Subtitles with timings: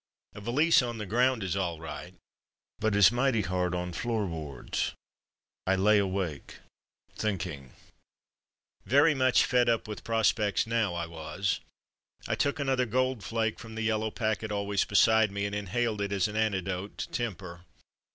[0.33, 2.15] A valise on the ground is all right,
[2.79, 4.93] but is mighty hard on floor boards.
[5.67, 6.57] I lay awake,
[7.15, 7.73] thinking.
[8.83, 11.59] Very much fed up with prospects now, I was.
[12.27, 16.11] I took another Gold Flake from the yellow packet always beside me, and inhaled it
[16.11, 17.61] as an antidote to temper.